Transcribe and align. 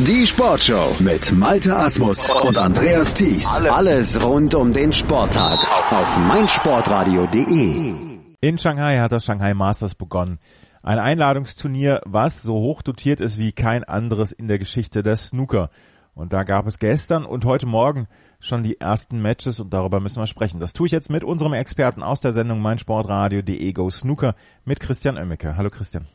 Die 0.00 0.26
Sportshow 0.26 0.96
mit 0.98 1.30
Malte 1.30 1.76
Asmus 1.76 2.28
und 2.42 2.58
Andreas 2.58 3.14
Thies. 3.14 3.46
Alles 3.70 4.20
rund 4.20 4.52
um 4.56 4.72
den 4.72 4.92
Sporttag 4.92 5.60
auf 5.92 6.18
meinsportradio.de. 6.26 7.94
In 8.40 8.58
Shanghai 8.58 8.98
hat 8.98 9.12
das 9.12 9.24
Shanghai 9.24 9.54
Masters 9.54 9.94
begonnen. 9.94 10.40
Ein 10.82 10.98
Einladungsturnier, 10.98 12.00
was 12.06 12.42
so 12.42 12.54
hoch 12.54 12.82
dotiert 12.82 13.20
ist 13.20 13.38
wie 13.38 13.52
kein 13.52 13.84
anderes 13.84 14.32
in 14.32 14.48
der 14.48 14.58
Geschichte 14.58 15.04
der 15.04 15.14
Snooker. 15.14 15.70
Und 16.12 16.32
da 16.32 16.42
gab 16.42 16.66
es 16.66 16.80
gestern 16.80 17.24
und 17.24 17.44
heute 17.44 17.66
Morgen 17.66 18.08
schon 18.40 18.64
die 18.64 18.80
ersten 18.80 19.22
Matches 19.22 19.60
und 19.60 19.72
darüber 19.72 20.00
müssen 20.00 20.20
wir 20.20 20.26
sprechen. 20.26 20.58
Das 20.58 20.72
tue 20.72 20.86
ich 20.86 20.92
jetzt 20.92 21.08
mit 21.08 21.22
unserem 21.22 21.52
Experten 21.52 22.02
aus 22.02 22.20
der 22.20 22.32
Sendung 22.32 22.60
meinsportradio.de 22.60 23.72
Go 23.72 23.90
Snooker 23.90 24.34
mit 24.64 24.80
Christian 24.80 25.16
Oemmeke. 25.18 25.56
Hallo 25.56 25.70
Christian. 25.70 26.08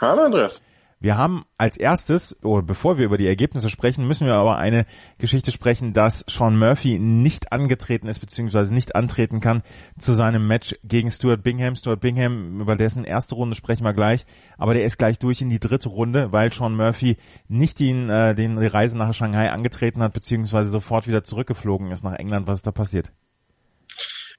Hallo 0.00 0.24
Andreas. 0.24 0.60
Wir 0.98 1.18
haben 1.18 1.44
als 1.58 1.76
erstes, 1.76 2.42
oder 2.42 2.62
bevor 2.62 2.96
wir 2.96 3.04
über 3.04 3.18
die 3.18 3.26
Ergebnisse 3.26 3.68
sprechen, 3.68 4.06
müssen 4.06 4.26
wir 4.26 4.34
aber 4.34 4.56
eine 4.56 4.86
Geschichte 5.18 5.50
sprechen, 5.50 5.92
dass 5.92 6.24
Sean 6.26 6.58
Murphy 6.58 6.98
nicht 6.98 7.52
angetreten 7.52 8.08
ist, 8.08 8.20
beziehungsweise 8.20 8.72
nicht 8.72 8.96
antreten 8.96 9.40
kann 9.40 9.62
zu 9.98 10.14
seinem 10.14 10.46
Match 10.46 10.74
gegen 10.84 11.10
Stuart 11.10 11.42
Bingham. 11.42 11.76
Stuart 11.76 12.00
Bingham, 12.00 12.60
über 12.62 12.76
dessen 12.76 13.04
erste 13.04 13.34
Runde 13.34 13.56
sprechen 13.56 13.84
wir 13.84 13.92
gleich, 13.92 14.24
aber 14.56 14.72
der 14.72 14.84
ist 14.84 14.96
gleich 14.96 15.18
durch 15.18 15.42
in 15.42 15.50
die 15.50 15.60
dritte 15.60 15.90
Runde, 15.90 16.32
weil 16.32 16.50
Sean 16.50 16.74
Murphy 16.74 17.18
nicht 17.46 17.78
den, 17.78 18.08
äh, 18.08 18.34
den 18.34 18.56
Reise 18.56 18.96
nach 18.96 19.12
Shanghai 19.12 19.50
angetreten 19.50 20.02
hat, 20.02 20.14
beziehungsweise 20.14 20.70
sofort 20.70 21.06
wieder 21.06 21.22
zurückgeflogen 21.22 21.90
ist 21.90 22.04
nach 22.04 22.14
England. 22.14 22.46
Was 22.46 22.60
ist 22.60 22.66
da 22.66 22.72
passiert? 22.72 23.12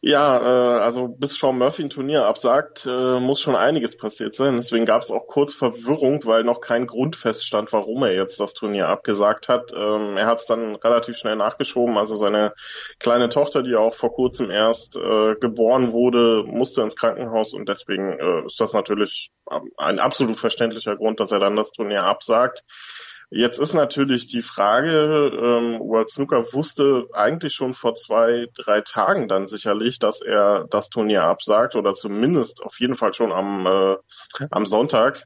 Ja, 0.01 0.37
äh, 0.37 0.79
also 0.79 1.07
bis 1.07 1.39
Sean 1.39 1.57
Murphy 1.57 1.83
ein 1.83 1.89
Turnier 1.89 2.25
absagt, 2.25 2.85
äh, 2.85 3.19
muss 3.19 3.41
schon 3.41 3.55
einiges 3.55 3.97
passiert 3.97 4.35
sein. 4.35 4.55
Deswegen 4.55 4.85
gab 4.85 5.01
es 5.01 5.09
auch 5.09 5.25
kurz 5.27 5.55
Verwirrung, 5.55 6.23
weil 6.25 6.43
noch 6.43 6.61
kein 6.61 6.85
Grund 6.85 7.15
feststand, 7.15 7.73
warum 7.73 8.03
er 8.03 8.13
jetzt 8.13 8.39
das 8.39 8.53
Turnier 8.53 8.89
abgesagt 8.89 9.49
hat. 9.49 9.71
Ähm, 9.75 10.15
er 10.15 10.27
hat 10.27 10.39
es 10.39 10.45
dann 10.45 10.75
relativ 10.75 11.17
schnell 11.17 11.35
nachgeschoben. 11.35 11.97
Also 11.97 12.13
seine 12.13 12.53
kleine 12.99 13.29
Tochter, 13.29 13.63
die 13.63 13.75
auch 13.75 13.95
vor 13.95 14.13
kurzem 14.13 14.51
erst 14.51 14.95
äh, 14.95 15.35
geboren 15.35 15.91
wurde, 15.93 16.43
musste 16.45 16.83
ins 16.83 16.95
Krankenhaus 16.95 17.53
und 17.53 17.67
deswegen 17.67 18.19
äh, 18.19 18.45
ist 18.45 18.59
das 18.59 18.73
natürlich 18.73 19.31
ein 19.77 19.99
absolut 19.99 20.37
verständlicher 20.39 20.95
Grund, 20.95 21.19
dass 21.19 21.31
er 21.31 21.39
dann 21.39 21.55
das 21.55 21.71
Turnier 21.71 22.03
absagt. 22.03 22.63
Jetzt 23.29 23.59
ist 23.59 23.73
natürlich 23.73 24.27
die 24.27 24.41
Frage, 24.41 25.31
ähm, 25.33 25.79
World 25.81 26.09
Snooker 26.09 26.53
wusste 26.53 27.07
eigentlich 27.11 27.53
schon 27.55 27.73
vor 27.73 27.95
zwei, 27.95 28.47
drei 28.55 28.79
Tagen 28.81 29.27
dann 29.27 29.49
sicherlich, 29.49 29.99
dass 29.99 30.21
er 30.21 30.65
das 30.69 30.89
Turnier 30.89 31.23
absagt 31.23 31.75
oder 31.75 31.93
zumindest 31.93 32.63
auf 32.63 32.79
jeden 32.79 32.95
Fall 32.95 33.13
schon 33.13 33.33
am, 33.33 33.65
äh, 33.65 33.97
am 34.49 34.65
Sonntag. 34.65 35.25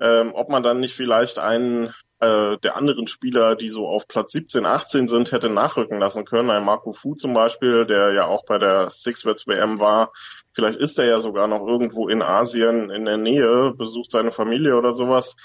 Ähm, 0.00 0.32
ob 0.34 0.50
man 0.50 0.62
dann 0.62 0.78
nicht 0.78 0.94
vielleicht 0.94 1.40
einen 1.40 1.92
äh, 2.20 2.56
der 2.58 2.76
anderen 2.76 3.08
Spieler, 3.08 3.56
die 3.56 3.68
so 3.70 3.88
auf 3.88 4.06
Platz 4.06 4.32
17, 4.32 4.64
18 4.64 5.08
sind, 5.08 5.32
hätte 5.32 5.50
nachrücken 5.50 5.98
lassen 5.98 6.24
können. 6.24 6.50
Ein 6.50 6.64
Marco 6.64 6.92
Fu 6.92 7.14
zum 7.14 7.34
Beispiel, 7.34 7.86
der 7.86 8.12
ja 8.12 8.26
auch 8.26 8.44
bei 8.46 8.58
der 8.58 8.88
Six-Wets 8.88 9.48
WM 9.48 9.80
war. 9.80 10.12
Vielleicht 10.54 10.78
ist 10.78 10.98
er 10.98 11.06
ja 11.06 11.20
sogar 11.20 11.48
noch 11.48 11.66
irgendwo 11.66 12.08
in 12.08 12.22
Asien 12.22 12.90
in 12.90 13.04
der 13.04 13.18
Nähe, 13.18 13.74
besucht 13.76 14.12
seine 14.12 14.32
Familie 14.32 14.76
oder 14.76 14.94
sowas. 14.94 15.36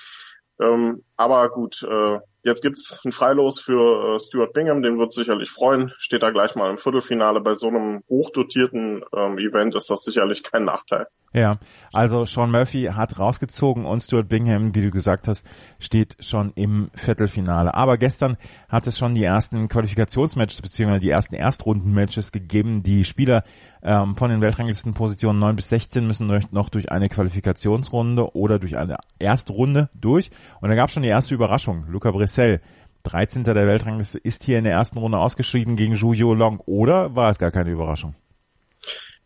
Ähm, 0.62 1.04
aber 1.22 1.50
gut, 1.50 1.84
äh, 1.84 2.20
jetzt 2.44 2.64
gibt's 2.64 3.00
ein 3.06 3.12
Freilos 3.12 3.60
für 3.60 4.16
äh, 4.16 4.20
Stuart 4.20 4.54
Bingham, 4.54 4.82
den 4.82 4.98
wird 4.98 5.14
sicherlich 5.14 5.52
freuen. 5.52 5.94
Steht 6.00 6.24
da 6.24 6.32
gleich 6.32 6.56
mal 6.56 6.72
im 6.72 6.80
Viertelfinale. 6.80 7.42
Bei 7.42 7.54
so 7.54 7.68
einem 7.68 8.04
hochdotierten 8.10 9.04
ähm, 9.16 9.38
Event 9.38 9.76
ist 9.76 9.90
das 9.92 10.04
sicherlich 10.04 10.42
kein 10.42 10.66
Nachteil. 10.66 11.08
Ja, 11.34 11.60
also 11.94 12.26
Sean 12.26 12.52
Murphy 12.52 12.90
hat 12.94 13.18
rausgezogen 13.18 13.86
und 13.86 14.02
Stuart 14.02 14.28
Bingham, 14.28 14.76
wie 14.76 14.82
du 14.82 14.92
gesagt 14.92 15.30
hast, 15.30 15.48
steht 15.80 16.18
schon 16.20 16.52
im 16.56 16.90
Viertelfinale. 16.94 17.74
Aber 17.74 17.98
gestern 17.98 18.36
hat 18.68 18.86
es 18.86 18.98
schon 18.98 19.16
die 19.16 19.24
ersten 19.24 19.70
Qualifikationsmatches 19.70 20.62
beziehungsweise 20.62 21.00
die 21.00 21.10
ersten 21.10 21.36
Erstrundenmatches 21.36 22.34
gegeben. 22.34 22.84
Die 22.84 23.06
Spieler 23.06 23.46
ähm, 23.82 24.18
von 24.18 24.30
den 24.30 24.42
Weltranglistenpositionen 24.42 25.40
9 25.40 25.56
bis 25.56 25.70
16 25.70 26.06
müssen 26.06 26.44
noch 26.52 26.68
durch 26.68 26.92
eine 26.92 27.08
Qualifikationsrunde 27.08 28.36
oder 28.36 28.60
durch 28.60 28.76
eine 28.76 28.98
Erstrunde 29.18 29.90
durch. 29.96 30.31
Und 30.60 30.68
da 30.68 30.76
gab 30.76 30.90
es 30.90 30.94
schon 30.94 31.04
die 31.04 31.10
erste 31.12 31.36
Überraschung. 31.36 31.86
Luca 31.90 32.12
Bressel, 32.12 32.62
13. 33.04 33.44
der 33.44 33.56
Weltrangliste, 33.56 34.20
ist 34.20 34.44
hier 34.44 34.58
in 34.58 34.64
der 34.64 34.74
ersten 34.74 34.98
Runde 34.98 35.18
ausgeschieden 35.18 35.76
gegen 35.76 35.96
Zhu 35.96 36.14
Long. 36.34 36.60
Oder 36.66 37.16
war 37.16 37.30
es 37.30 37.40
gar 37.40 37.52
keine 37.52 37.72
Überraschung? 37.72 38.16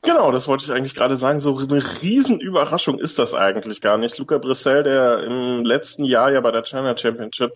Genau, 0.01 0.31
das 0.31 0.47
wollte 0.47 0.65
ich 0.65 0.71
eigentlich 0.71 0.93
gerade 0.93 1.17
sagen. 1.17 1.39
So 1.39 1.57
eine 1.57 1.81
Riesenüberraschung 2.01 2.99
ist 2.99 3.17
das 3.17 3.33
eigentlich 3.33 3.81
gar 3.81 3.97
nicht. 3.97 4.17
Luca 4.19 4.37
Brissell, 4.37 4.83
der 4.83 5.23
im 5.23 5.65
letzten 5.65 6.05
Jahr 6.05 6.31
ja 6.31 6.41
bei 6.41 6.51
der 6.51 6.63
China 6.63 6.95
Championship 6.95 7.51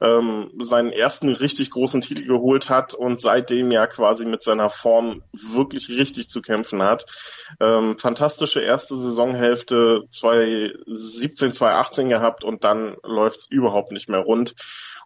ähm, 0.00 0.50
seinen 0.58 0.92
ersten 0.92 1.28
richtig 1.28 1.70
großen 1.70 2.00
Titel 2.00 2.26
geholt 2.26 2.70
hat 2.70 2.94
und 2.94 3.20
seitdem 3.20 3.70
ja 3.70 3.86
quasi 3.86 4.24
mit 4.24 4.42
seiner 4.42 4.70
Form 4.70 5.22
wirklich 5.32 5.88
richtig 5.88 6.30
zu 6.30 6.40
kämpfen 6.40 6.82
hat. 6.82 7.06
Ähm, 7.60 7.98
fantastische 7.98 8.60
erste 8.60 8.96
Saisonhälfte 8.96 10.04
2017, 10.08 11.52
2018 11.52 12.08
gehabt 12.08 12.44
und 12.44 12.64
dann 12.64 12.96
läuft's 13.02 13.46
überhaupt 13.50 13.92
nicht 13.92 14.08
mehr 14.08 14.20
rund. 14.20 14.54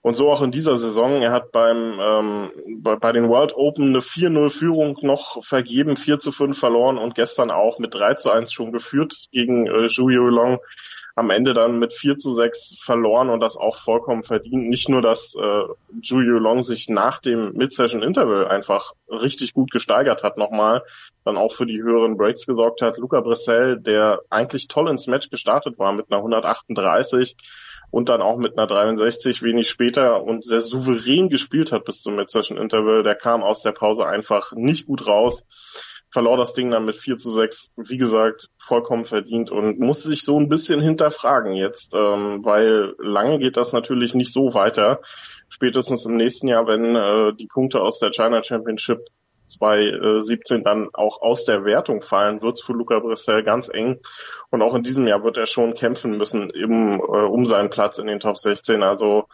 Und 0.05 0.17
so 0.17 0.31
auch 0.31 0.43
in 0.43 0.51
dieser 0.51 0.77
Saison. 0.77 1.23
Er 1.23 1.33
hat 1.33 1.51
beim 1.51 1.99
ähm, 1.99 2.51
bei, 2.83 2.95
bei 2.97 3.13
den 3.13 3.31
World 3.31 3.55
Open 3.57 3.89
eine 3.89 4.01
4-0-Führung 4.01 4.99
noch 5.01 5.43
vergeben, 5.43 5.97
4 5.97 6.19
zu 6.19 6.31
5 6.31 6.59
verloren 6.59 6.99
und 6.99 7.15
gestern 7.15 7.51
auch 7.51 7.79
mit 7.79 7.95
3 7.95 8.13
zu 8.15 8.31
1 8.31 8.53
schon 8.53 8.71
geführt 8.71 9.15
gegen 9.33 9.67
äh, 9.67 9.89
Zhu 9.89 10.11
Long. 10.11 10.59
Am 11.17 11.31
Ende 11.31 11.55
dann 11.55 11.79
mit 11.79 11.95
4 11.95 12.17
zu 12.17 12.35
6 12.35 12.79
verloren 12.81 13.31
und 13.31 13.41
das 13.41 13.57
auch 13.57 13.77
vollkommen 13.77 14.25
verdient. 14.25 14.69
Nicht 14.69 14.89
nur, 14.89 15.01
dass 15.01 15.37
äh, 15.37 16.01
Zhu 16.03 16.19
Long 16.19 16.63
sich 16.63 16.89
nach 16.89 17.21
dem 17.21 17.53
Mid-Session-Interval 17.53 18.49
einfach 18.49 18.93
richtig 19.09 19.55
gut 19.55 19.71
gesteigert 19.71 20.23
hat 20.25 20.39
nochmal, 20.39 20.83
dann 21.25 21.37
auch 21.37 21.53
für 21.53 21.67
die 21.67 21.81
höheren 21.81 22.17
Breaks 22.17 22.47
gesorgt 22.47 22.83
hat. 22.83 22.99
Luca 22.99 23.21
Bressel, 23.21 23.81
der 23.81 24.23
eigentlich 24.29 24.67
toll 24.67 24.91
ins 24.91 25.07
Match 25.07 25.31
gestartet 25.31 25.79
war 25.79 25.93
mit 25.93 26.11
einer 26.11 26.19
138, 26.19 27.37
und 27.95 28.09
dann 28.09 28.23
auch 28.23 28.39
mit 28.39 28.59
einer 28.59 28.67
63 28.67 29.41
wenig 29.45 29.69
später 29.69 30.21
und 30.21 30.45
sehr 30.45 30.61
souverän 30.61 31.29
gespielt 31.29 31.71
hat 31.71 31.85
bis 31.85 32.03
zum 32.03 32.17
Mid-Session 32.17 32.59
Interval. 32.59 33.05
Der 33.05 33.15
kam 33.15 33.45
aus 33.45 33.63
der 33.63 33.71
Pause 33.71 34.05
einfach 34.05 34.51
nicht 34.53 34.87
gut 34.87 35.07
raus, 35.07 35.45
verlor 36.15 36.37
das 36.37 36.53
Ding 36.53 36.71
dann 36.71 36.85
mit 36.85 36.97
4 36.97 37.17
zu 37.17 37.29
6, 37.29 37.73
wie 37.77 37.99
gesagt, 37.99 38.49
vollkommen 38.57 39.05
verdient 39.05 39.51
und 39.51 39.81
muss 39.81 40.05
sich 40.05 40.23
so 40.23 40.39
ein 40.39 40.49
bisschen 40.49 40.81
hinterfragen 40.81 41.55
jetzt, 41.55 41.93
ähm, 41.93 42.45
weil 42.45 42.95
lange 42.99 43.41
geht 43.41 43.57
das 43.57 43.73
natürlich 43.73 44.15
nicht 44.15 44.33
so 44.33 44.55
weiter. 44.55 45.01
Spätestens 45.49 46.07
im 46.07 46.17
nächsten 46.17 46.47
Jahr, 46.47 46.69
wenn 46.69 46.95
äh, 46.95 47.35
die 47.35 47.49
Punkte 47.49 47.81
aus 47.81 47.99
der 47.99 48.13
China 48.13 48.45
Championship 48.45 49.01
2017 49.47 50.63
dann 50.63 50.89
auch 50.93 51.21
aus 51.21 51.45
der 51.47 51.65
Wertung 51.65 52.01
fallen, 52.01 52.41
wird 52.43 52.59
es 52.59 52.65
für 52.65 52.75
Luca 52.75 53.01
Brissell 53.01 53.43
ganz 53.43 53.69
eng. 53.69 53.99
Und 54.51 54.63
auch 54.63 54.77
in 54.77 54.85
diesem 54.85 55.09
Jahr 55.09 55.25
wird 55.25 55.37
er 55.37 55.47
schon 55.47 55.75
kämpfen 55.75 56.17
müssen 56.17 56.49
eben, 56.51 57.01
äh, 57.01 57.27
um 57.27 57.45
seinen 57.45 57.71
Platz 57.71 57.99
in 57.99 58.07
den 58.07 58.21
Top 58.21 58.39
16. 58.39 58.85
Also 58.85 59.25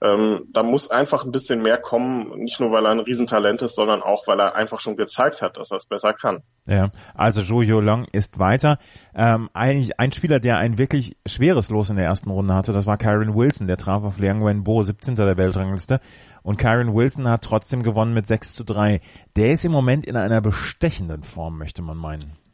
ähm, 0.00 0.44
da 0.52 0.62
muss 0.62 0.90
einfach 0.90 1.24
ein 1.24 1.32
bisschen 1.32 1.60
mehr 1.60 1.78
kommen, 1.78 2.38
nicht 2.38 2.60
nur 2.60 2.70
weil 2.70 2.84
er 2.86 2.92
ein 2.92 3.00
Riesentalent 3.00 3.62
ist, 3.62 3.74
sondern 3.74 4.00
auch 4.00 4.28
weil 4.28 4.38
er 4.38 4.54
einfach 4.54 4.78
schon 4.78 4.96
gezeigt 4.96 5.42
hat, 5.42 5.56
dass 5.56 5.72
er 5.72 5.78
es 5.78 5.86
besser 5.86 6.12
kann. 6.12 6.42
Ja, 6.66 6.90
also 7.14 7.42
Zhou 7.42 7.80
Long 7.80 8.06
ist 8.12 8.38
weiter. 8.38 8.78
Ähm, 9.14 9.50
eigentlich 9.54 9.98
ein 9.98 10.12
Spieler, 10.12 10.38
der 10.38 10.58
ein 10.58 10.78
wirklich 10.78 11.16
schweres 11.26 11.68
Los 11.68 11.90
in 11.90 11.96
der 11.96 12.04
ersten 12.04 12.30
Runde 12.30 12.54
hatte, 12.54 12.72
das 12.72 12.86
war 12.86 12.96
Kyron 12.96 13.34
Wilson, 13.34 13.66
der 13.66 13.76
traf 13.76 14.04
auf 14.04 14.18
Liang 14.18 14.44
Wenbo, 14.44 14.82
17. 14.82 15.16
der 15.16 15.36
Weltrangliste. 15.36 16.00
Und 16.42 16.58
Kyron 16.58 16.94
Wilson 16.94 17.28
hat 17.28 17.42
trotzdem 17.42 17.82
gewonnen 17.82 18.14
mit 18.14 18.26
6 18.26 18.54
zu 18.54 18.64
3. 18.64 19.00
Der 19.34 19.50
ist 19.50 19.64
im 19.64 19.72
Moment 19.72 20.06
in 20.06 20.16
einer 20.16 20.40
bestechenden 20.40 21.24
Form, 21.24 21.58
möchte 21.58 21.82
man 21.82 21.96
meinen. 21.96 22.47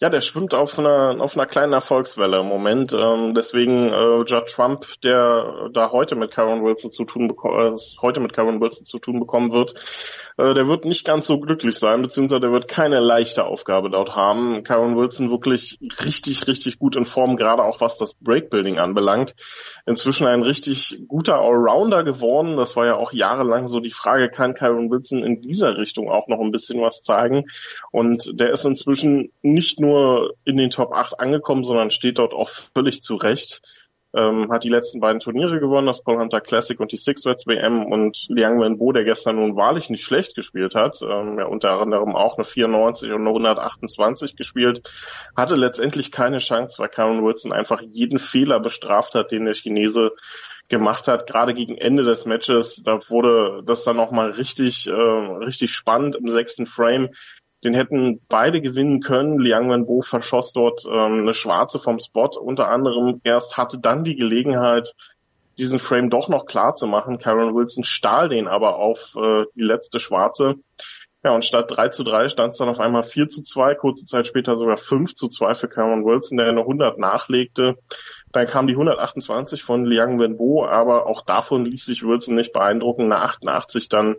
Ja, 0.00 0.10
der 0.10 0.20
schwimmt 0.20 0.54
auf 0.54 0.78
einer, 0.78 1.20
auf 1.20 1.36
einer 1.36 1.46
kleinen 1.46 1.72
Erfolgswelle 1.72 2.38
im 2.38 2.46
Moment. 2.46 2.92
Ähm, 2.92 3.34
deswegen 3.34 3.88
äh, 3.88 4.22
Judd 4.22 4.46
Trump, 4.46 4.86
der 5.02 5.70
da 5.72 5.90
heute 5.90 6.14
mit 6.14 6.30
Karen 6.30 6.62
Wilson 6.62 6.92
zu 6.92 7.04
tun 7.04 7.28
äh, 7.30 7.74
heute 8.00 8.20
mit 8.20 8.32
Karen 8.32 8.60
Wilson 8.60 8.86
zu 8.86 9.00
tun 9.00 9.18
bekommen 9.18 9.50
wird, 9.50 9.74
äh, 10.38 10.54
der 10.54 10.68
wird 10.68 10.84
nicht 10.84 11.04
ganz 11.04 11.26
so 11.26 11.40
glücklich 11.40 11.78
sein, 11.78 12.00
beziehungsweise 12.00 12.40
der 12.40 12.52
wird 12.52 12.68
keine 12.68 13.00
leichte 13.00 13.44
Aufgabe 13.44 13.90
dort 13.90 14.14
haben. 14.14 14.62
Karen 14.62 14.96
Wilson 14.96 15.30
wirklich 15.30 15.78
richtig, 16.04 16.46
richtig 16.46 16.78
gut 16.78 16.96
in 16.96 17.06
Form, 17.06 17.36
gerade 17.36 17.64
auch 17.64 17.80
was 17.80 17.98
das 17.98 18.14
Breakbuilding 18.14 18.78
anbelangt. 18.78 19.34
Inzwischen 19.84 20.28
ein 20.28 20.42
richtig 20.42 21.02
guter 21.08 21.40
Allrounder 21.40 22.04
geworden. 22.04 22.56
Das 22.56 22.76
war 22.76 22.86
ja 22.86 22.94
auch 22.94 23.12
jahrelang 23.12 23.66
so 23.66 23.80
die 23.80 23.90
Frage, 23.90 24.30
kann 24.30 24.54
Karen 24.54 24.90
Wilson 24.90 25.24
in 25.24 25.42
dieser 25.42 25.76
Richtung 25.76 26.08
auch 26.08 26.28
noch 26.28 26.40
ein 26.40 26.52
bisschen 26.52 26.80
was 26.80 27.02
zeigen? 27.02 27.46
Und 27.90 28.38
der 28.38 28.50
ist 28.50 28.64
inzwischen 28.64 29.32
nicht 29.42 29.80
nur 29.80 30.34
in 30.44 30.56
den 30.56 30.70
Top 30.70 30.92
8 30.92 31.18
angekommen, 31.18 31.64
sondern 31.64 31.90
steht 31.90 32.18
dort 32.18 32.32
auch 32.32 32.48
völlig 32.48 33.02
zurecht. 33.02 33.60
Ähm, 34.18 34.50
hat 34.50 34.64
die 34.64 34.68
letzten 34.68 34.98
beiden 34.98 35.20
Turniere 35.20 35.60
gewonnen, 35.60 35.86
das 35.86 36.02
Paul 36.02 36.18
Hunter 36.18 36.40
Classic 36.40 36.80
und 36.80 36.90
die 36.90 36.96
Six 36.96 37.24
Wets 37.24 37.46
WM 37.46 37.84
und 37.86 38.26
Liang 38.28 38.60
Wenbo, 38.60 38.90
der 38.90 39.04
gestern 39.04 39.36
nun 39.36 39.54
wahrlich 39.54 39.90
nicht 39.90 40.04
schlecht 40.04 40.34
gespielt 40.34 40.74
hat, 40.74 41.00
ähm, 41.02 41.38
ja 41.38 41.44
unter 41.44 41.78
anderem 41.80 42.16
auch 42.16 42.36
eine 42.36 42.44
94 42.44 43.10
und 43.12 43.20
eine 43.20 43.28
128 43.28 44.34
gespielt, 44.34 44.82
hatte 45.36 45.54
letztendlich 45.54 46.10
keine 46.10 46.38
Chance, 46.38 46.80
weil 46.80 46.88
Karen 46.88 47.24
Wilson 47.24 47.52
einfach 47.52 47.80
jeden 47.80 48.18
Fehler 48.18 48.58
bestraft 48.58 49.14
hat, 49.14 49.30
den 49.30 49.44
der 49.44 49.54
Chinese 49.54 50.10
gemacht 50.68 51.06
hat, 51.06 51.26
gerade 51.26 51.54
gegen 51.54 51.78
Ende 51.78 52.02
des 52.02 52.26
Matches, 52.26 52.82
da 52.84 53.00
wurde 53.08 53.62
das 53.64 53.84
dann 53.84 53.96
nochmal 53.96 54.32
richtig, 54.32 54.88
äh, 54.88 54.92
richtig 54.92 55.72
spannend 55.72 56.16
im 56.16 56.28
sechsten 56.28 56.66
Frame. 56.66 57.10
Den 57.64 57.74
hätten 57.74 58.20
beide 58.28 58.60
gewinnen 58.60 59.00
können. 59.00 59.38
Liang 59.38 59.70
Wenbo 59.70 60.02
verschoss 60.02 60.52
dort 60.52 60.84
ähm, 60.86 61.22
eine 61.22 61.34
Schwarze 61.34 61.78
vom 61.78 61.98
Spot 61.98 62.30
unter 62.40 62.68
anderem 62.68 63.20
erst, 63.24 63.56
hatte 63.56 63.78
dann 63.78 64.04
die 64.04 64.16
Gelegenheit, 64.16 64.94
diesen 65.58 65.80
Frame 65.80 66.08
doch 66.08 66.28
noch 66.28 66.46
klar 66.46 66.74
zu 66.74 66.86
machen. 66.86 67.18
Karen 67.18 67.54
Wilson 67.54 67.82
stahl 67.82 68.28
den 68.28 68.46
aber 68.46 68.76
auf 68.76 69.16
äh, 69.16 69.44
die 69.56 69.62
letzte 69.62 69.98
Schwarze. 69.98 70.54
Ja, 71.24 71.34
und 71.34 71.44
statt 71.44 71.66
3 71.68 71.88
zu 71.88 72.04
3 72.04 72.28
stand 72.28 72.52
es 72.52 72.58
dann 72.58 72.68
auf 72.68 72.78
einmal 72.78 73.02
4 73.02 73.28
zu 73.28 73.42
2, 73.42 73.74
kurze 73.74 74.06
Zeit 74.06 74.28
später 74.28 74.56
sogar 74.56 74.78
5 74.78 75.14
zu 75.14 75.28
2 75.28 75.56
für 75.56 75.68
Cameron 75.68 76.04
Wilson, 76.04 76.38
der 76.38 76.46
eine 76.46 76.60
100 76.60 76.96
nachlegte. 76.98 77.76
Dann 78.32 78.46
kam 78.46 78.66
die 78.66 78.74
128 78.74 79.62
von 79.62 79.86
Liang 79.86 80.18
Wenbo, 80.20 80.66
aber 80.66 81.06
auch 81.06 81.22
davon 81.22 81.64
ließ 81.64 81.86
sich 81.86 82.02
Wilson 82.02 82.34
nicht 82.34 82.52
beeindrucken. 82.52 83.04
Eine 83.04 83.22
88 83.22 83.88
dann 83.88 84.16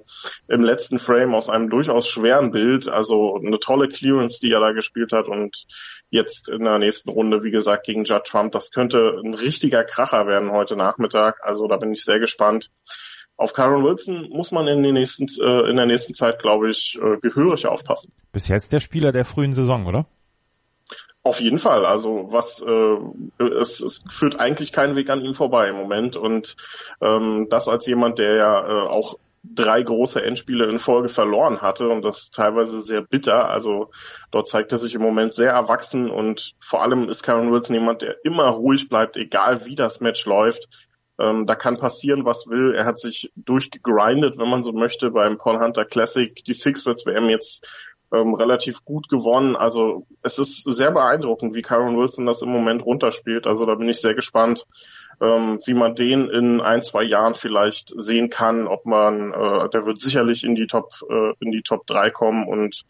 im 0.48 0.64
letzten 0.64 1.00
Frame 1.00 1.36
aus 1.36 1.50
einem 1.50 1.70
durchaus 1.70 2.08
schweren 2.08 2.52
Bild. 2.52 2.88
Also 2.88 3.36
eine 3.36 3.60
tolle 3.60 3.88
Clearance, 3.88 4.40
die 4.40 4.52
er 4.52 4.60
da 4.60 4.72
gespielt 4.72 5.12
hat. 5.12 5.28
Und 5.28 5.66
jetzt 6.10 6.50
in 6.50 6.64
der 6.64 6.80
nächsten 6.80 7.10
Runde, 7.10 7.44
wie 7.44 7.52
gesagt, 7.52 7.86
gegen 7.86 8.04
Judd 8.04 8.26
Trump. 8.26 8.52
Das 8.52 8.72
könnte 8.72 9.20
ein 9.24 9.34
richtiger 9.36 9.84
Kracher 9.84 10.26
werden 10.26 10.52
heute 10.52 10.76
Nachmittag. 10.76 11.40
Also 11.44 11.68
da 11.68 11.78
bin 11.78 11.92
ich 11.92 12.04
sehr 12.04 12.20
gespannt. 12.20 12.72
Auf 13.38 13.54
Karen 13.54 13.86
Wilson 13.86 14.28
muss 14.32 14.52
man 14.52 14.68
in, 14.68 14.84
den 14.84 14.96
nächsten, 14.96 15.28
äh, 15.42 15.70
in 15.70 15.78
der 15.78 15.86
nächsten 15.86 16.14
Zeit, 16.14 16.40
glaube 16.40 16.70
ich, 16.70 17.00
äh, 17.02 17.18
gehörig 17.22 17.68
aufpassen. 17.68 18.12
Bis 18.34 18.50
jetzt 18.50 18.74
der 18.74 18.82
Spieler 18.82 19.14
der 19.14 19.24
frühen 19.24 19.54
Saison, 19.54 19.86
oder? 19.86 20.08
Auf 21.30 21.42
jeden 21.42 21.60
Fall. 21.60 21.86
Also 21.86 22.30
was 22.32 22.60
äh, 22.60 23.44
es, 23.44 23.82
es 23.82 24.04
führt 24.10 24.40
eigentlich 24.40 24.74
keinen 24.74 24.96
Weg 24.96 25.12
an 25.12 25.22
ihm 25.22 25.36
vorbei 25.36 25.70
im 25.70 25.76
Moment. 25.76 26.18
Und 26.18 26.56
ähm, 27.02 27.46
das 27.52 27.68
als 27.68 27.86
jemand, 27.86 28.18
der 28.18 28.34
ja 28.34 28.68
äh, 28.68 28.88
auch 28.88 29.20
drei 29.44 29.84
große 29.84 30.26
Endspiele 30.26 30.68
in 30.68 30.80
Folge 30.80 31.08
verloren 31.08 31.62
hatte 31.62 31.88
und 31.88 32.02
das 32.04 32.32
teilweise 32.32 32.82
sehr 32.82 33.04
bitter. 33.04 33.48
Also 33.48 33.92
dort 34.32 34.48
zeigt 34.48 34.72
er 34.72 34.80
sich 34.80 34.96
im 34.96 35.04
Moment 35.04 35.36
sehr 35.36 35.52
erwachsen 35.52 36.10
und 36.10 36.56
vor 36.60 36.82
allem 36.82 37.10
ist 37.10 37.22
Karen 37.22 37.52
Wilson 37.52 37.76
jemand, 37.76 38.02
der 38.02 38.16
immer 38.24 38.48
ruhig 38.48 38.90
bleibt, 38.90 39.16
egal 39.16 39.68
wie 39.68 39.76
das 39.76 40.00
Match 40.00 40.26
läuft. 40.26 40.68
Ähm, 41.20 41.46
da 41.46 41.54
kann 41.54 41.78
passieren, 41.78 42.26
was 42.26 42.48
will. 42.48 42.74
Er 42.74 42.86
hat 42.86 42.98
sich 42.98 43.32
durchgegrindet, 43.36 44.40
wenn 44.40 44.50
man 44.50 44.64
so 44.64 44.72
möchte, 44.72 45.12
beim 45.12 45.38
Paul 45.38 45.60
Hunter 45.60 45.86
Classic. 45.86 46.34
Die 46.44 46.54
Six 46.54 46.88
Words 46.88 47.06
WM 47.06 47.30
jetzt 47.30 47.68
ähm, 48.14 48.34
relativ 48.34 48.84
gut 48.86 49.10
gewonnen. 49.10 49.56
Also 49.56 50.06
es 50.22 50.40
ist 50.40 50.64
sehr 50.64 50.92
beeindruckend, 50.92 51.54
wie 51.54 51.62
Kyron 51.62 51.98
Wilson 51.98 52.26
das 52.26 52.42
im 52.42 52.50
Moment 52.50 52.86
runterspielt. 52.86 53.48
Also 53.48 53.66
da 53.66 53.76
bin 53.76 53.90
ich 53.90 54.02
sehr 54.02 54.16
gespannt, 54.16 54.66
ähm, 55.22 55.60
wie 55.66 55.74
man 55.74 55.96
den 55.96 56.30
in 56.30 56.62
ein, 56.62 56.82
zwei 56.84 57.04
Jahren 57.04 57.36
vielleicht 57.36 57.94
sehen 57.98 58.30
kann, 58.30 58.68
ob 58.68 58.86
man, 58.86 59.34
äh, 59.34 59.70
der 59.70 59.86
wird 59.86 60.00
sicherlich 60.00 60.44
in 60.44 60.56
die 60.56 60.68
Top, 60.68 60.94
äh, 61.10 61.34
in 61.40 61.52
die 61.52 61.62
Top 61.62 61.86
3 61.88 62.10
kommen 62.10 62.48
und 62.48 62.86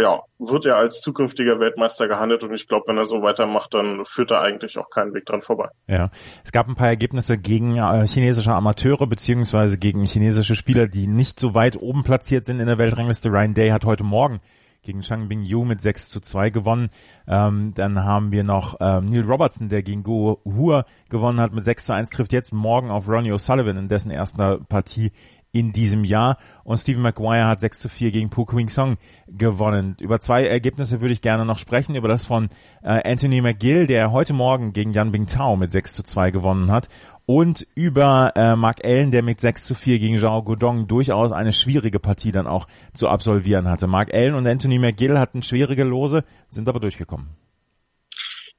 ja, 0.00 0.22
wird 0.38 0.66
er 0.66 0.76
als 0.76 1.00
zukünftiger 1.00 1.58
Weltmeister 1.58 2.08
gehandelt 2.08 2.44
und 2.44 2.54
ich 2.54 2.68
glaube, 2.68 2.84
wenn 2.88 2.98
er 2.98 3.06
so 3.06 3.22
weitermacht, 3.22 3.74
dann 3.74 4.04
führt 4.06 4.30
er 4.30 4.40
eigentlich 4.40 4.78
auch 4.78 4.90
keinen 4.90 5.12
Weg 5.14 5.26
dran 5.26 5.42
vorbei. 5.42 5.68
Ja, 5.86 6.10
es 6.44 6.52
gab 6.52 6.68
ein 6.68 6.76
paar 6.76 6.88
Ergebnisse 6.88 7.38
gegen 7.38 7.76
äh, 7.76 8.06
chinesische 8.06 8.52
Amateure 8.52 9.06
beziehungsweise 9.06 9.78
gegen 9.78 10.04
chinesische 10.04 10.54
Spieler, 10.54 10.86
die 10.86 11.06
nicht 11.06 11.40
so 11.40 11.54
weit 11.54 11.76
oben 11.80 12.04
platziert 12.04 12.46
sind 12.46 12.60
in 12.60 12.66
der 12.66 12.78
Weltrangliste. 12.78 13.30
Ryan 13.30 13.54
Day 13.54 13.70
hat 13.70 13.84
heute 13.84 14.04
Morgen 14.04 14.40
gegen 14.82 15.02
Shang 15.02 15.28
Bing 15.28 15.42
Yu 15.42 15.64
mit 15.64 15.82
6 15.82 16.08
zu 16.08 16.20
2 16.20 16.50
gewonnen. 16.50 16.90
Ähm, 17.26 17.72
dann 17.74 18.04
haben 18.04 18.32
wir 18.32 18.44
noch 18.44 18.76
ähm, 18.80 19.06
Neil 19.06 19.24
Robertson, 19.24 19.68
der 19.68 19.82
gegen 19.82 20.02
Go 20.02 20.40
Hua 20.44 20.86
gewonnen 21.10 21.40
hat 21.40 21.52
mit 21.52 21.64
6 21.64 21.86
zu 21.86 21.92
1, 21.92 22.10
trifft 22.10 22.32
jetzt 22.32 22.52
morgen 22.52 22.90
auf 22.90 23.08
Ronnie 23.08 23.32
O'Sullivan 23.32 23.78
in 23.78 23.88
dessen 23.88 24.10
erster 24.10 24.58
Partie 24.68 25.12
in 25.52 25.72
diesem 25.72 26.04
Jahr. 26.04 26.38
Und 26.64 26.76
Stephen 26.76 27.02
Maguire 27.02 27.46
hat 27.46 27.60
6 27.60 27.78
zu 27.80 27.88
4 27.88 28.10
gegen 28.10 28.30
Pu 28.30 28.46
Wing 28.52 28.68
Song 28.68 28.98
gewonnen. 29.26 29.96
Über 30.00 30.20
zwei 30.20 30.46
Ergebnisse 30.46 31.00
würde 31.00 31.14
ich 31.14 31.22
gerne 31.22 31.44
noch 31.44 31.58
sprechen. 31.58 31.94
Über 31.94 32.08
das 32.08 32.24
von 32.24 32.48
äh, 32.82 33.10
Anthony 33.10 33.40
McGill, 33.40 33.86
der 33.86 34.12
heute 34.12 34.32
Morgen 34.32 34.72
gegen 34.72 34.92
Yan 34.92 35.12
Bingtao 35.12 35.56
mit 35.56 35.70
6 35.70 35.94
zu 35.94 36.02
2 36.02 36.30
gewonnen 36.30 36.70
hat. 36.70 36.88
Und 37.26 37.66
über 37.74 38.32
äh, 38.36 38.56
Mark 38.56 38.84
Allen, 38.84 39.10
der 39.10 39.22
mit 39.22 39.40
6 39.40 39.64
zu 39.64 39.74
4 39.74 39.98
gegen 39.98 40.16
Zhao 40.16 40.42
Godong 40.42 40.86
durchaus 40.86 41.32
eine 41.32 41.52
schwierige 41.52 41.98
Partie 41.98 42.32
dann 42.32 42.46
auch 42.46 42.66
zu 42.94 43.08
absolvieren 43.08 43.68
hatte. 43.68 43.86
Mark 43.86 44.14
Allen 44.14 44.34
und 44.34 44.46
Anthony 44.46 44.78
McGill 44.78 45.18
hatten 45.18 45.42
schwierige 45.42 45.84
Lose, 45.84 46.24
sind 46.48 46.68
aber 46.68 46.80
durchgekommen. 46.80 47.36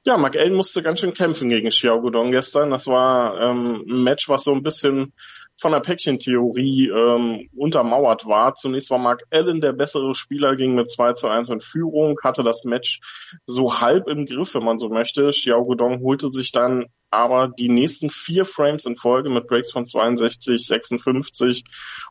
Ja, 0.02 0.16
Mark 0.16 0.36
Allen 0.36 0.54
musste 0.54 0.82
ganz 0.82 1.00
schön 1.00 1.14
kämpfen 1.14 1.50
gegen 1.50 1.68
Xiao 1.68 2.00
Godong 2.00 2.30
gestern. 2.30 2.70
Das 2.70 2.86
war 2.86 3.38
ähm, 3.40 3.84
ein 3.86 4.02
Match, 4.02 4.28
was 4.28 4.44
so 4.44 4.54
ein 4.54 4.62
bisschen 4.62 5.12
von 5.60 5.72
der 5.72 5.80
Päckchentheorie 5.80 6.88
ähm, 6.88 7.48
untermauert 7.54 8.26
war. 8.26 8.54
Zunächst 8.54 8.90
war 8.90 8.98
Mark 8.98 9.24
Allen 9.30 9.60
der 9.60 9.72
bessere 9.72 10.14
Spieler, 10.14 10.56
ging 10.56 10.74
mit 10.74 10.90
2 10.90 11.12
zu 11.12 11.28
1 11.28 11.50
in 11.50 11.60
Führung, 11.60 12.18
hatte 12.22 12.42
das 12.42 12.64
Match 12.64 13.00
so 13.44 13.80
halb 13.80 14.08
im 14.08 14.24
Griff, 14.24 14.54
wenn 14.54 14.64
man 14.64 14.78
so 14.78 14.88
möchte. 14.88 15.30
Xiao 15.30 15.64
Guodong 15.64 16.00
holte 16.00 16.30
sich 16.32 16.52
dann 16.52 16.86
aber 17.10 17.48
die 17.48 17.68
nächsten 17.68 18.08
vier 18.08 18.44
Frames 18.44 18.86
in 18.86 18.96
Folge 18.96 19.28
mit 19.30 19.48
Breaks 19.48 19.72
von 19.72 19.86
62, 19.86 20.64
56 20.64 21.64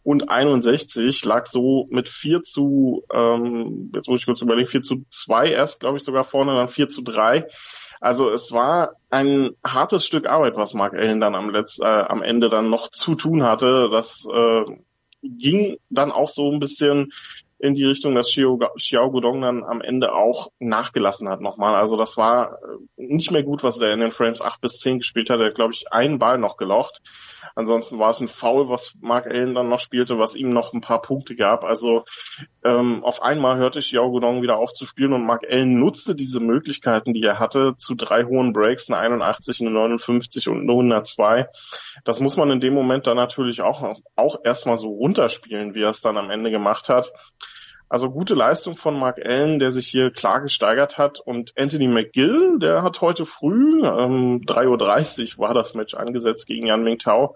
und 0.04 0.30
61 0.30 1.24
lag 1.26 1.48
so 1.48 1.88
mit 1.90 2.10
4 2.10 2.44
zu, 2.44 3.06
ähm, 3.12 3.92
jetzt 3.96 4.08
muss 4.08 4.20
ich 4.20 4.26
kurz 4.26 4.42
überlegen, 4.42 4.70
4 4.70 4.82
zu 4.84 5.06
2 5.10 5.52
erst, 5.52 5.80
glaube 5.80 5.98
ich, 5.98 6.04
sogar 6.04 6.24
vorne, 6.24 6.54
dann 6.54 6.70
4 6.70 6.90
zu 6.90 7.02
3 7.02 7.48
also 8.00 8.30
es 8.30 8.52
war 8.52 8.94
ein 9.10 9.52
hartes 9.66 10.06
Stück 10.06 10.26
Arbeit, 10.26 10.56
was 10.56 10.74
Mark 10.74 10.94
Allen 10.94 11.20
dann 11.20 11.36
am, 11.36 11.50
Letz-, 11.50 11.82
äh, 11.82 11.86
am 11.86 12.24
Ende 12.24 12.50
dann 12.50 12.70
noch 12.70 12.90
zu 12.90 13.16
tun 13.16 13.44
hatte. 13.44 13.90
Das 13.92 14.26
äh, 14.32 14.66
ging 15.22 15.78
dann 15.90 16.12
auch 16.12 16.30
so 16.30 16.50
ein 16.52 16.60
bisschen 16.60 17.12
in 17.60 17.76
die 17.76 17.84
Richtung, 17.84 18.16
dass 18.16 18.30
Xiao, 18.30 18.58
Xiao 18.78 19.12
Gudong 19.12 19.42
dann 19.42 19.64
am 19.66 19.82
Ende 19.82 20.14
auch 20.14 20.50
nachgelassen 20.60 21.28
hat 21.28 21.42
nochmal. 21.42 21.76
Also 21.76 21.98
das 21.98 22.16
war 22.16 22.54
äh, 22.54 23.04
nicht 23.04 23.32
mehr 23.32 23.44
gut, 23.44 23.64
was 23.64 23.82
er 23.82 23.92
in 23.92 24.00
den 24.00 24.14
Frames 24.14 24.42
8 24.42 24.62
bis 24.62 24.80
10 24.80 25.00
gespielt 25.00 25.30
hat. 25.30 25.42
Er 25.42 25.48
hat, 25.48 25.56
glaube 25.56 25.74
ich, 25.74 25.92
einen 25.92 26.20
Ball 26.20 26.38
noch 26.38 26.56
gelocht. 26.56 27.02
Ansonsten 27.56 28.00
war 28.00 28.10
es 28.10 28.20
ein 28.20 28.28
Foul, 28.28 28.70
was 28.70 28.96
Mark 29.02 29.26
Allen 29.28 29.56
dann 29.56 29.70
noch 29.70 29.80
spielte, 29.80 30.20
was 30.20 30.36
ihm 30.36 30.52
noch 30.52 30.74
ein 30.74 30.82
paar 30.82 31.02
Punkte 31.02 31.36
gab. 31.36 31.64
Also 31.64 32.06
ähm, 32.64 33.04
auf 33.04 33.22
einmal 33.22 33.58
hörte 33.58 33.80
ich 33.80 33.92
Yao 33.92 34.12
Gudong 34.12 34.42
wieder 34.42 34.58
auf 34.58 34.74
zu 34.74 34.86
spielen 34.86 35.14
und 35.14 35.26
Mark 35.26 35.44
Allen 35.50 35.80
nutzte 35.80 36.16
diese 36.16 36.40
Möglichkeiten, 36.40 37.14
die 37.14 37.24
er 37.24 37.40
hatte, 37.40 37.76
zu 37.78 37.96
drei 37.96 38.24
hohen 38.24 38.54
Breaks, 38.54 38.90
eine 38.90 39.00
81, 39.00 39.62
eine 39.62 39.72
59 39.72 40.50
und 40.50 40.62
eine 40.62 40.72
102. 40.72 41.48
Das 42.04 42.20
muss 42.20 42.38
man 42.38 42.52
in 42.52 42.60
dem 42.60 42.74
Moment 42.74 43.08
dann 43.08 43.18
natürlich 43.18 43.62
auch, 43.62 43.96
auch 44.16 44.38
erstmal 44.44 44.78
so 44.78 44.90
runterspielen, 44.90 45.74
wie 45.74 45.84
er 45.84 45.90
es 45.90 46.02
dann 46.02 46.18
am 46.18 46.30
Ende 46.30 46.52
gemacht 46.52 46.90
hat. 46.90 47.12
Also 47.90 48.12
gute 48.12 48.36
Leistung 48.36 48.78
von 48.78 48.98
Mark 48.98 49.18
Allen, 49.26 49.58
der 49.58 49.72
sich 49.72 49.88
hier 49.88 50.12
klar 50.12 50.42
gesteigert 50.42 51.00
hat. 51.00 51.20
Und 51.20 51.54
Anthony 51.58 51.88
McGill, 51.88 52.60
der 52.60 52.84
hat 52.84 53.02
heute 53.02 53.26
früh, 53.26 53.82
ähm, 53.84 54.42
3.30 54.46 55.38
Uhr 55.38 55.48
war 55.48 55.56
das 55.56 55.74
Match 55.74 55.96
angesetzt 55.96 56.46
gegen 56.46 56.68
Yan 56.68 56.84
Mingtao, 56.84 57.36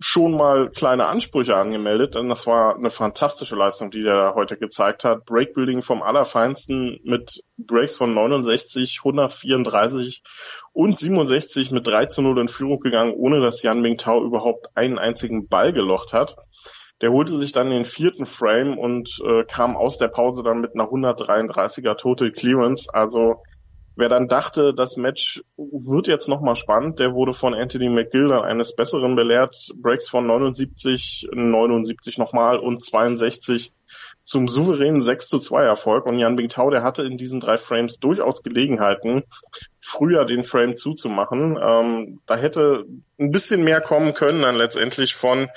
schon 0.00 0.36
mal 0.36 0.70
kleine 0.70 1.06
Ansprüche 1.06 1.56
angemeldet, 1.56 2.14
denn 2.14 2.28
das 2.28 2.46
war 2.46 2.76
eine 2.76 2.90
fantastische 2.90 3.56
Leistung, 3.56 3.90
die 3.90 4.04
der 4.04 4.34
heute 4.36 4.56
gezeigt 4.56 5.02
hat. 5.02 5.24
Breakbuilding 5.24 5.82
vom 5.82 6.02
Allerfeinsten 6.02 7.00
mit 7.02 7.42
Breaks 7.56 7.96
von 7.96 8.14
69, 8.14 9.00
134 9.00 10.22
und 10.72 10.96
67 10.96 11.72
mit 11.72 11.88
3 11.88 12.06
zu 12.06 12.22
0 12.22 12.38
in 12.38 12.48
Führung 12.48 12.78
gegangen, 12.78 13.14
ohne 13.14 13.40
dass 13.40 13.64
Yan 13.64 13.80
Mingtao 13.80 14.24
überhaupt 14.24 14.68
einen 14.76 14.98
einzigen 14.98 15.48
Ball 15.48 15.72
gelocht 15.72 16.12
hat. 16.12 16.36
Der 17.00 17.12
holte 17.12 17.36
sich 17.38 17.52
dann 17.52 17.70
den 17.70 17.84
vierten 17.84 18.26
Frame 18.26 18.76
und 18.76 19.20
äh, 19.24 19.44
kam 19.44 19.76
aus 19.76 19.98
der 19.98 20.08
Pause 20.08 20.42
dann 20.42 20.60
mit 20.60 20.74
einer 20.74 20.88
133er 20.88 21.96
Total 21.96 22.32
Clearance. 22.32 22.92
Also 22.92 23.42
wer 23.94 24.08
dann 24.08 24.28
dachte, 24.28 24.74
das 24.74 24.96
Match 24.96 25.42
wird 25.56 26.08
jetzt 26.08 26.28
nochmal 26.28 26.56
spannend, 26.56 26.98
der 26.98 27.14
wurde 27.14 27.34
von 27.34 27.54
Anthony 27.54 27.88
McGill 27.88 28.28
dann 28.28 28.42
eines 28.42 28.74
Besseren 28.74 29.14
belehrt. 29.14 29.70
Breaks 29.76 30.08
von 30.08 30.26
79, 30.26 31.28
79 31.32 32.18
nochmal 32.18 32.58
und 32.58 32.84
62 32.84 33.72
zum 34.28 34.46
souveränen 34.46 35.00
6 35.00 35.26
zu 35.26 35.38
2 35.38 35.64
Erfolg. 35.64 36.04
Und 36.04 36.18
Jan 36.18 36.36
Bingtao, 36.36 36.68
der 36.68 36.82
hatte 36.82 37.02
in 37.02 37.16
diesen 37.16 37.40
drei 37.40 37.56
Frames 37.56 37.98
durchaus 37.98 38.42
Gelegenheiten, 38.42 39.24
früher 39.80 40.26
den 40.26 40.44
Frame 40.44 40.76
zuzumachen. 40.76 41.58
Ähm, 41.58 42.20
da 42.26 42.36
hätte 42.36 42.84
ein 43.18 43.30
bisschen 43.30 43.64
mehr 43.64 43.80
kommen 43.80 44.12
können 44.12 44.42
dann 44.42 44.56
letztendlich 44.56 45.14
von 45.14 45.48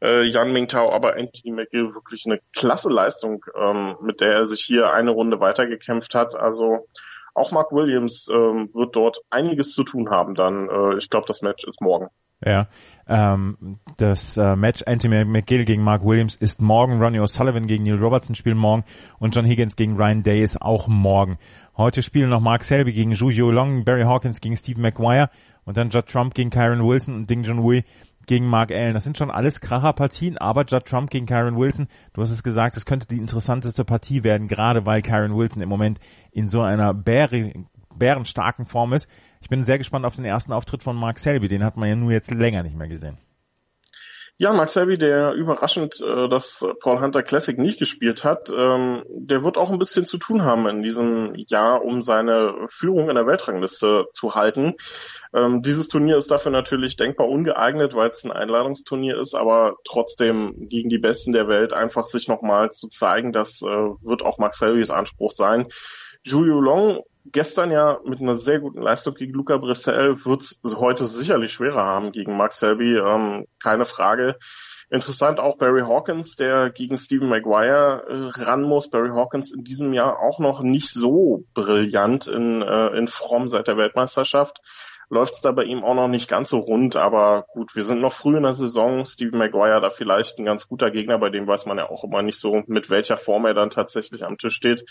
äh, 0.00 0.22
Jan 0.22 0.52
Mingtao, 0.52 0.92
aber 0.92 1.16
Anthony 1.16 1.50
McGill 1.50 1.94
wirklich 1.94 2.24
eine 2.24 2.38
klasse 2.54 2.90
Leistung, 2.90 3.44
ähm, 3.60 3.96
mit 4.02 4.20
der 4.20 4.34
er 4.34 4.46
sich 4.46 4.60
hier 4.62 4.92
eine 4.92 5.10
Runde 5.10 5.40
weitergekämpft 5.40 6.14
hat. 6.14 6.36
Also 6.36 6.86
auch 7.34 7.50
Mark 7.52 7.72
Williams 7.72 8.28
ähm, 8.32 8.70
wird 8.74 8.94
dort 8.94 9.18
einiges 9.30 9.74
zu 9.74 9.84
tun 9.84 10.10
haben 10.10 10.34
dann. 10.34 10.68
Äh, 10.68 10.98
ich 10.98 11.10
glaube, 11.10 11.26
das 11.26 11.42
Match 11.42 11.64
ist 11.66 11.80
morgen. 11.80 12.08
Ja, 12.44 12.66
ähm, 13.08 13.78
das 13.98 14.36
äh, 14.36 14.56
Match 14.56 14.82
Anthony 14.86 15.24
McGill 15.24 15.64
gegen 15.64 15.84
Mark 15.84 16.04
Williams 16.04 16.34
ist 16.34 16.60
morgen, 16.60 17.00
Ronnie 17.00 17.20
O'Sullivan 17.20 17.66
gegen 17.66 17.84
Neil 17.84 18.02
Robertson 18.02 18.34
spielen 18.34 18.58
morgen 18.58 18.84
und 19.20 19.34
John 19.36 19.44
Higgins 19.44 19.76
gegen 19.76 19.96
Ryan 19.96 20.24
Day 20.24 20.42
ist 20.42 20.60
auch 20.60 20.88
morgen. 20.88 21.38
Heute 21.76 22.02
spielen 22.02 22.28
noch 22.28 22.40
Mark 22.40 22.64
Selby 22.64 22.92
gegen 22.92 23.14
Zhu 23.14 23.30
Long, 23.30 23.84
Barry 23.84 24.02
Hawkins 24.02 24.42
gegen 24.42 24.56
Steve 24.56 24.80
McGuire 24.80 25.30
und 25.64 25.78
dann 25.78 25.88
Judd 25.88 26.06
Trump 26.06 26.34
gegen 26.34 26.50
Kyron 26.50 26.86
Wilson 26.86 27.14
und 27.14 27.30
Ding 27.30 27.44
Junhui 27.44 27.84
gegen 28.26 28.46
Mark 28.46 28.70
Allen. 28.70 28.94
Das 28.94 29.04
sind 29.04 29.16
schon 29.16 29.30
alles 29.30 29.60
Kracherpartien, 29.60 30.38
aber 30.38 30.64
Judd 30.64 30.84
Trump 30.84 31.10
gegen 31.10 31.26
Karen 31.26 31.56
Wilson, 31.56 31.88
du 32.12 32.22
hast 32.22 32.30
es 32.30 32.42
gesagt, 32.42 32.76
das 32.76 32.86
könnte 32.86 33.08
die 33.08 33.18
interessanteste 33.18 33.84
Partie 33.84 34.22
werden, 34.22 34.48
gerade 34.48 34.86
weil 34.86 35.02
Karen 35.02 35.36
Wilson 35.36 35.62
im 35.62 35.68
Moment 35.68 35.98
in 36.30 36.48
so 36.48 36.60
einer 36.60 36.94
Bäre, 36.94 37.52
bärenstarken 37.94 38.66
Form 38.66 38.92
ist. 38.92 39.08
Ich 39.40 39.48
bin 39.48 39.64
sehr 39.64 39.78
gespannt 39.78 40.04
auf 40.04 40.16
den 40.16 40.24
ersten 40.24 40.52
Auftritt 40.52 40.82
von 40.82 40.96
Mark 40.96 41.18
Selby, 41.18 41.48
den 41.48 41.64
hat 41.64 41.76
man 41.76 41.88
ja 41.88 41.96
nur 41.96 42.12
jetzt 42.12 42.30
länger 42.30 42.62
nicht 42.62 42.76
mehr 42.76 42.88
gesehen. 42.88 43.18
Ja, 44.42 44.52
Mark 44.52 44.70
Selby, 44.70 44.98
der 44.98 45.34
überraschend 45.34 46.00
äh, 46.00 46.28
das 46.28 46.66
Paul 46.80 47.00
Hunter 47.00 47.22
Classic 47.22 47.56
nicht 47.56 47.78
gespielt 47.78 48.24
hat, 48.24 48.50
ähm, 48.50 49.04
der 49.06 49.44
wird 49.44 49.56
auch 49.56 49.70
ein 49.70 49.78
bisschen 49.78 50.04
zu 50.04 50.18
tun 50.18 50.42
haben 50.42 50.66
in 50.66 50.82
diesem 50.82 51.32
Jahr, 51.46 51.84
um 51.84 52.02
seine 52.02 52.66
Führung 52.68 53.08
in 53.08 53.14
der 53.14 53.28
Weltrangliste 53.28 54.06
zu 54.12 54.34
halten. 54.34 54.74
Ähm, 55.32 55.62
dieses 55.62 55.86
Turnier 55.86 56.16
ist 56.16 56.32
dafür 56.32 56.50
natürlich 56.50 56.96
denkbar 56.96 57.28
ungeeignet, 57.28 57.94
weil 57.94 58.10
es 58.10 58.24
ein 58.24 58.32
Einladungsturnier 58.32 59.16
ist, 59.16 59.36
aber 59.36 59.76
trotzdem 59.84 60.68
gegen 60.68 60.88
die 60.88 60.98
Besten 60.98 61.32
der 61.32 61.46
Welt 61.46 61.72
einfach 61.72 62.06
sich 62.06 62.26
nochmal 62.26 62.72
zu 62.72 62.88
zeigen, 62.88 63.30
das 63.30 63.62
äh, 63.62 63.68
wird 63.68 64.24
auch 64.24 64.38
Max 64.38 64.58
Selbys 64.58 64.90
Anspruch 64.90 65.30
sein. 65.30 65.68
Julio 66.24 66.60
Long 66.60 67.02
gestern 67.24 67.70
ja 67.70 68.00
mit 68.04 68.20
einer 68.20 68.34
sehr 68.34 68.60
guten 68.60 68.82
Leistung 68.82 69.14
gegen 69.14 69.32
Luca 69.32 69.56
Brissell 69.56 70.24
wird 70.24 70.42
es 70.42 70.60
heute 70.76 71.06
sicherlich 71.06 71.52
schwerer 71.52 71.84
haben 71.84 72.12
gegen 72.12 72.36
Max 72.36 72.58
Selby, 72.58 72.96
ähm, 72.96 73.46
keine 73.62 73.84
Frage. 73.84 74.36
Interessant 74.90 75.40
auch 75.40 75.56
Barry 75.56 75.82
Hawkins, 75.82 76.36
der 76.36 76.70
gegen 76.70 76.98
Stephen 76.98 77.28
Maguire 77.28 78.04
äh, 78.08 78.42
ran 78.42 78.62
muss. 78.62 78.90
Barry 78.90 79.10
Hawkins 79.10 79.52
in 79.54 79.64
diesem 79.64 79.94
Jahr 79.94 80.20
auch 80.20 80.38
noch 80.38 80.62
nicht 80.62 80.90
so 80.90 81.44
brillant 81.54 82.26
in, 82.26 82.60
äh, 82.60 82.88
in 82.98 83.08
Form 83.08 83.48
seit 83.48 83.68
der 83.68 83.78
Weltmeisterschaft 83.78 84.60
läuft 85.12 85.34
es 85.34 85.40
da 85.42 85.52
bei 85.52 85.64
ihm 85.64 85.84
auch 85.84 85.94
noch 85.94 86.08
nicht 86.08 86.26
ganz 86.26 86.48
so 86.48 86.58
rund, 86.58 86.96
aber 86.96 87.44
gut, 87.52 87.76
wir 87.76 87.84
sind 87.84 88.00
noch 88.00 88.14
früh 88.14 88.38
in 88.38 88.44
der 88.44 88.54
Saison. 88.54 89.04
Steven 89.04 89.38
Maguire 89.38 89.82
da 89.82 89.90
vielleicht 89.90 90.38
ein 90.38 90.46
ganz 90.46 90.66
guter 90.66 90.90
Gegner, 90.90 91.18
bei 91.18 91.28
dem 91.28 91.46
weiß 91.46 91.66
man 91.66 91.76
ja 91.76 91.90
auch 91.90 92.02
immer 92.02 92.22
nicht 92.22 92.38
so, 92.38 92.62
mit 92.66 92.88
welcher 92.88 93.18
Form 93.18 93.44
er 93.44 93.52
dann 93.52 93.68
tatsächlich 93.68 94.24
am 94.24 94.38
Tisch 94.38 94.54
steht. 94.54 94.86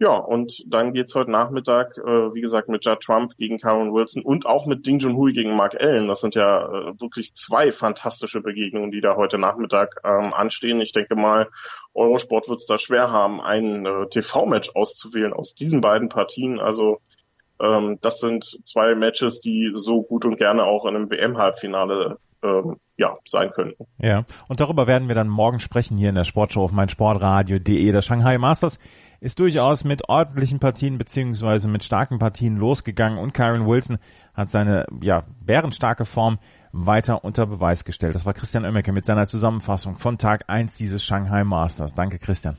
Ja, 0.00 0.16
und 0.16 0.62
dann 0.68 0.92
geht's 0.92 1.16
heute 1.16 1.32
Nachmittag, 1.32 1.98
äh, 1.98 2.32
wie 2.32 2.40
gesagt, 2.40 2.68
mit 2.68 2.84
Judd 2.84 3.00
Trump 3.00 3.36
gegen 3.36 3.58
Karen 3.58 3.92
Wilson 3.92 4.22
und 4.22 4.46
auch 4.46 4.64
mit 4.64 4.86
Ding 4.86 5.00
Junhui 5.00 5.32
gegen 5.32 5.56
Mark 5.56 5.74
Allen. 5.74 6.06
Das 6.06 6.20
sind 6.20 6.36
ja 6.36 6.66
äh, 6.66 7.00
wirklich 7.00 7.34
zwei 7.34 7.72
fantastische 7.72 8.40
Begegnungen, 8.40 8.92
die 8.92 9.00
da 9.00 9.16
heute 9.16 9.38
Nachmittag 9.38 10.00
ähm, 10.04 10.32
anstehen. 10.32 10.80
Ich 10.80 10.92
denke 10.92 11.16
mal, 11.16 11.48
Eurosport 11.94 12.48
wird's 12.48 12.66
da 12.66 12.78
schwer 12.78 13.10
haben, 13.10 13.40
ein 13.40 13.86
äh, 13.86 14.08
TV-Match 14.08 14.70
auszuwählen 14.76 15.32
aus 15.32 15.56
diesen 15.56 15.80
beiden 15.80 16.08
Partien. 16.08 16.60
Also 16.60 17.00
ähm, 17.60 17.98
das 18.00 18.20
sind 18.20 18.60
zwei 18.64 18.94
Matches, 18.94 19.40
die 19.40 19.72
so 19.74 20.02
gut 20.04 20.24
und 20.24 20.36
gerne 20.36 20.62
auch 20.62 20.86
in 20.86 20.94
einem 20.94 21.10
WM-Halbfinale 21.10 22.18
ähm, 22.42 22.76
ja, 22.96 23.16
sein 23.26 23.50
könnten. 23.50 23.86
Ja, 23.98 24.24
und 24.48 24.60
darüber 24.60 24.86
werden 24.86 25.08
wir 25.08 25.14
dann 25.14 25.28
morgen 25.28 25.60
sprechen 25.60 25.96
hier 25.96 26.08
in 26.08 26.14
der 26.14 26.24
Sportshow 26.24 26.64
auf 26.64 26.72
meinsportradio.de. 26.72 27.92
Der 27.92 28.02
Shanghai 28.02 28.38
Masters 28.38 28.78
ist 29.20 29.38
durchaus 29.38 29.84
mit 29.84 30.08
ordentlichen 30.08 30.58
Partien 30.58 30.98
beziehungsweise 30.98 31.68
mit 31.68 31.84
starken 31.84 32.18
Partien 32.18 32.56
losgegangen 32.56 33.18
und 33.18 33.34
Kyron 33.34 33.66
Wilson 33.66 33.98
hat 34.34 34.50
seine 34.50 34.86
ja, 35.00 35.24
bärenstarke 35.40 36.04
Form 36.04 36.38
weiter 36.72 37.24
unter 37.24 37.46
Beweis 37.46 37.84
gestellt. 37.84 38.14
Das 38.14 38.26
war 38.26 38.34
Christian 38.34 38.64
Oemmeke 38.64 38.92
mit 38.92 39.06
seiner 39.06 39.26
Zusammenfassung 39.26 39.96
von 39.96 40.18
Tag 40.18 40.44
1 40.48 40.76
dieses 40.76 41.02
Shanghai 41.02 41.44
Masters. 41.44 41.94
Danke 41.94 42.18
Christian. 42.18 42.58